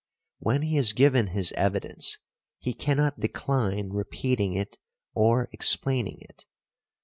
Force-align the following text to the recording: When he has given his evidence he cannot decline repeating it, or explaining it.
When 0.39 0.63
he 0.63 0.77
has 0.77 0.93
given 0.93 1.27
his 1.27 1.51
evidence 1.51 2.17
he 2.57 2.73
cannot 2.73 3.19
decline 3.19 3.91
repeating 3.91 4.53
it, 4.53 4.79
or 5.13 5.47
explaining 5.53 6.17
it. 6.21 6.47